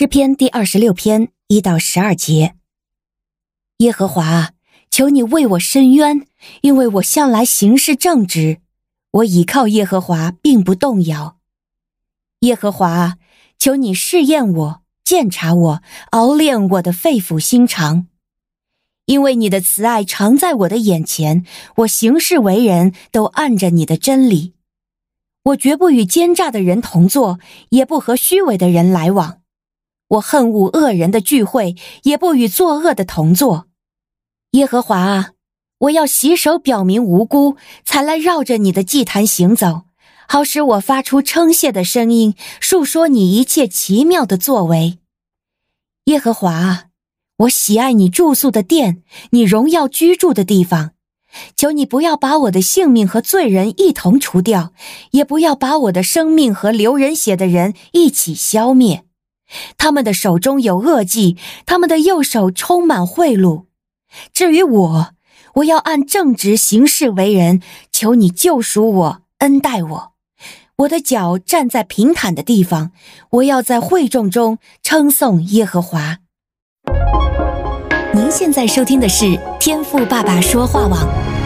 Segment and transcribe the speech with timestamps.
[0.00, 2.54] 诗篇第二十六篇一到十二节。
[3.78, 4.52] 耶和华，
[4.92, 6.24] 求你为我伸冤，
[6.60, 8.60] 因为我向来行事正直，
[9.10, 11.38] 我倚靠耶和华，并不动摇。
[12.42, 13.18] 耶和华，
[13.58, 18.06] 求你试验我，鉴察我，熬炼我的肺腑心肠，
[19.06, 21.44] 因为你的慈爱常在我的眼前，
[21.78, 24.54] 我行事为人都按着你的真理。
[25.42, 27.40] 我绝不与奸诈的人同坐，
[27.70, 29.40] 也不和虚伪的人来往。
[30.08, 33.66] 我恨恶恶人的聚会，也不与作恶的同坐。
[34.52, 35.32] 耶和华啊，
[35.80, 39.82] 我要洗手表明无辜，才来绕着你的祭坛行走，
[40.26, 44.98] 好使我发出称谢的声音，述说你一切奇妙的作为。
[46.04, 46.84] 耶和华啊，
[47.40, 50.92] 我喜爱你住宿的殿，你荣耀居住的地方。
[51.54, 54.72] 求你不要把我的性命和罪人一同除掉，
[55.10, 59.04] 也不要把我的生命和流人血的人一起消灭。
[59.76, 63.64] 他们的手中有恶计，他们的右手充满贿赂。
[64.32, 65.10] 至于我，
[65.54, 67.60] 我要按正直行事为人。
[67.90, 70.12] 求你救赎我，恩待我。
[70.76, 72.92] 我的脚站在平坦的地方，
[73.30, 76.18] 我要在会众中称颂耶和华。
[78.14, 81.37] 您现在收听的是天赋爸爸说话网。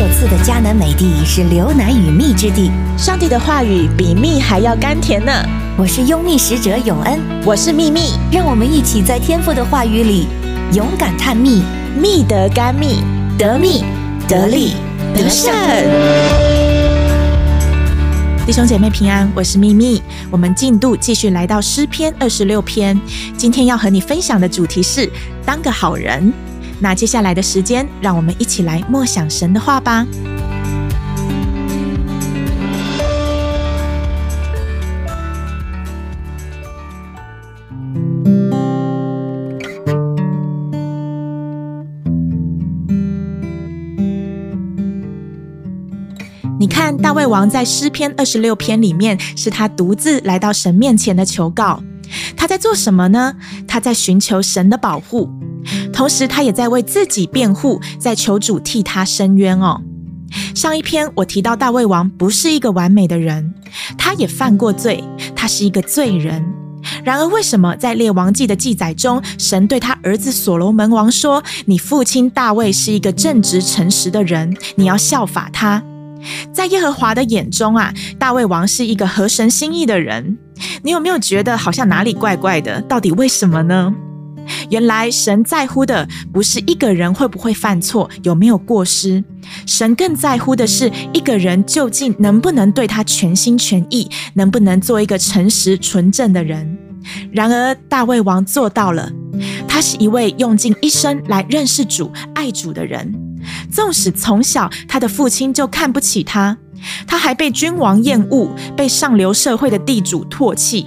[0.00, 5.30] 所赐的迦南美地是流奶与蜜之地，上帝的话语比蜜还要甘甜呢。
[5.76, 10.26] 我是拥蜜使者永恩，我是蜜蜜，让我们一起在天父的话语里
[10.72, 11.62] 勇敢探秘，
[12.00, 13.02] 蜜得甘蜜，
[13.36, 13.84] 得蜜
[14.26, 14.72] 得利
[15.14, 15.52] 得胜。
[18.46, 20.02] 弟兄姐妹平安，我是蜜蜜。
[20.30, 22.98] 我们进度继续来到诗篇二十六篇，
[23.36, 25.10] 今天要和你分享的主题是
[25.44, 26.32] 当个好人。
[26.82, 30.06] 那接下来的时间，让我们一起来默想神的话吧。
[46.58, 51.82] 你看，大卫王在诗篇二十六篇里面，是他独自来到神面前的求告。
[52.36, 53.36] 他在做什么呢？
[53.68, 55.30] 他在寻求神的保护。
[55.92, 59.80] 同时，他也在为自己辩护，在求主替他伸冤哦。
[60.54, 63.52] 上一篇我提到大卫王不是一个完美的人，
[63.98, 65.02] 他也犯过罪，
[65.34, 66.44] 他是一个罪人。
[67.04, 75.82] 然而，为什么在列王记的记载中，神对他儿子所罗门王说：“你父亲大卫是一个正直诚实的人，你要效法他。”
[76.52, 80.38] 在耶和华的眼中啊，大卫王是一个合神心意的人。
[80.82, 82.80] 你有没有觉得好像哪里怪怪的？
[82.82, 83.94] 到底为什么呢？
[84.70, 89.22] 原来神在乎的不是一个人会不会犯错，有没有过失，
[89.66, 96.78] 神更在乎的是一个人究竟能不能对他全心全意，能不能做一个诚实纯正的人。
[97.32, 99.10] 然而大卫王做到了，
[99.66, 103.14] 他是一位用尽一生来认识主、爱主的人。
[103.72, 106.58] 纵使从小他的父亲就看不起他，
[107.06, 110.86] 他还被君王厌恶，被上流社会的地主唾弃。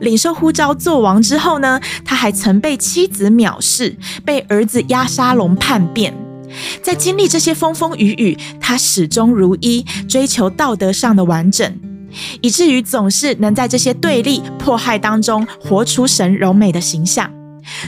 [0.00, 6.14] 领受呼召做王之后呢，他还曾被妻子藐视，被儿子押沙龙叛变。
[6.82, 11.74] 在经历这些风风雨雨，他始终如一，追求道德上的完整，
[12.42, 17.30] 以至于总是能在这些对立迫害当中活出神柔美的形象。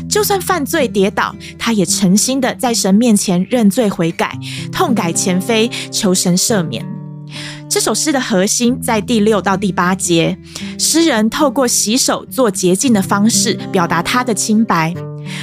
[0.09, 4.39] 就算犯罪跌倒，他也诚心的在神面前认罪悔改，
[4.73, 6.94] 痛改前非，求神赦免。
[7.75, 10.39] 这首诗的核心在第六到第八节，
[10.79, 14.95] 诗人透过洗手做洁净的方式，表达他的清白。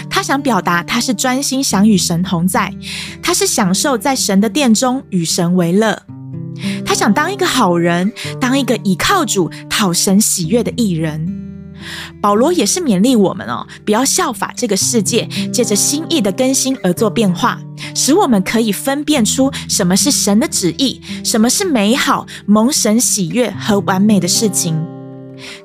[0.09, 2.73] 他想表达他是专心想与神同在，
[3.21, 6.03] 他是享受在神的殿中与神为乐。
[6.85, 11.50] 他想当一个好人，当一个倚靠主、讨神喜悦的艺人。
[12.22, 17.59] 保罗也是勉励我们哦，不要效法这个世界，借着心意的更新而做变化，
[17.96, 24.79] 使我们可以分辨出什么是神的旨意，什么是美好、蒙神喜悦和完美的事情。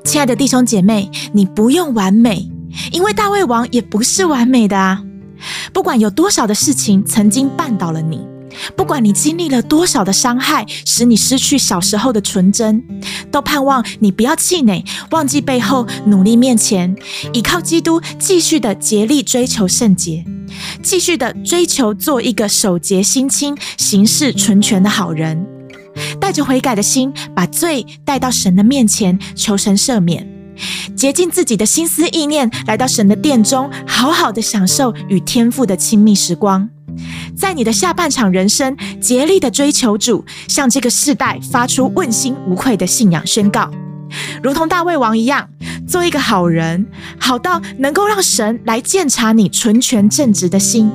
[0.04, 2.50] 亲爱的弟兄姐妹，你不用完美，
[2.92, 5.02] 因为大卫王也不是完美的啊。
[5.72, 8.26] 不管有多少的事情曾经绊倒了你。
[8.74, 12.82] 不管你经历了多少的伤害，使你失去小时候的纯真，
[13.36, 16.96] 都盼望你不要气馁，忘记背后，努力面前，
[17.34, 20.24] 依靠基督，继续的竭力追求圣洁，
[20.82, 25.46] 继续的追求做一个守洁心清、行事纯全的好人，
[26.18, 30.26] 带着悔改的心，把罪带到神的面前，求神赦免，
[30.96, 36.70] 竭尽自己的心思意念，来到神的殿中，好好的享受与天父的亲密时光。
[37.36, 43.70] 在你的下半场人生竭力的追求主，向这个世代发出问心无愧的信仰宣告，
[44.42, 45.48] 如同大卫王一样，
[45.86, 46.86] 做一个好人，
[47.18, 50.90] 好到能够让神来鉴察你纯全正直的心。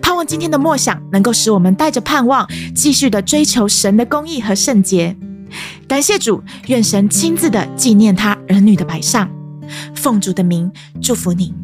[0.00, 5.16] 盼望今天的默想能够使我们带着盼望，继续的追求神的公义和圣洁。
[5.86, 9.30] 感谢主，愿神亲自的纪念他儿女的摆上。
[9.94, 10.70] 奉主的名
[11.00, 11.61] 祝福你。